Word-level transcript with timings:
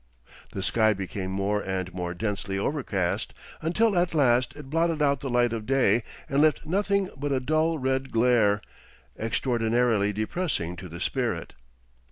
The 0.53 0.63
sky 0.63 0.95
became 0.95 1.29
more 1.29 1.61
and 1.61 1.93
more 1.93 2.15
densely 2.15 2.57
overcast 2.57 3.35
until 3.61 3.95
at 3.95 4.15
last 4.15 4.51
it 4.55 4.67
blotted 4.67 4.99
out 4.99 5.19
the 5.19 5.29
light 5.29 5.53
of 5.53 5.67
day 5.67 6.01
and 6.27 6.41
left 6.41 6.65
nothing 6.65 7.11
but 7.15 7.31
a 7.31 7.39
dull 7.39 7.77
red 7.77 8.11
glare 8.11 8.63
'extraordinarily 9.19 10.11
depressing 10.11 10.75
to 10.77 10.89
the 10.89 10.99
spirit. 10.99 11.53